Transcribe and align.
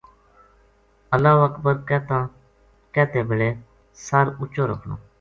اللہ 1.17 1.43
اکبر 1.47 1.75
کہتے 2.93 3.19
بلے 3.29 3.49
سر 4.07 4.25
اچو 4.41 4.63
رکھنو۔ 4.71 4.95